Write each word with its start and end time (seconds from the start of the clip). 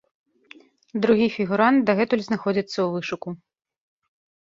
Другі 1.03 1.27
фігурант 1.35 1.79
дагэтуль 1.91 2.25
знаходзіцца 2.31 2.75
ў 2.83 2.89
вышуку. 2.97 3.29